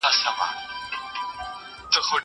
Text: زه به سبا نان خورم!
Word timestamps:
زه 0.03 0.07
به 0.07 0.11
سبا 0.21 0.45
نان 0.45 2.03
خورم! 2.03 2.19